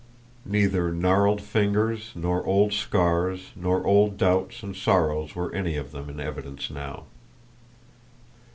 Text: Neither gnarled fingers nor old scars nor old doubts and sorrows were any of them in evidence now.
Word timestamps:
Neither 0.47 0.91
gnarled 0.91 1.41
fingers 1.43 2.11
nor 2.15 2.43
old 2.43 2.73
scars 2.73 3.51
nor 3.55 3.85
old 3.85 4.17
doubts 4.17 4.63
and 4.63 4.75
sorrows 4.75 5.35
were 5.35 5.53
any 5.53 5.75
of 5.77 5.91
them 5.91 6.09
in 6.09 6.19
evidence 6.19 6.71
now. 6.71 7.03